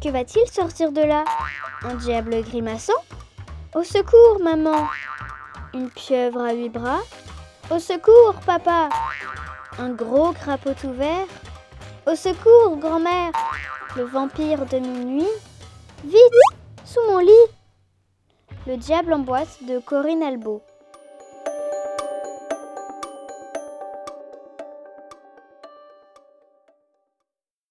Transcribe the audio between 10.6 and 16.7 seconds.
tout vert? Au secours, grand-mère! Le vampire de minuit? Vite!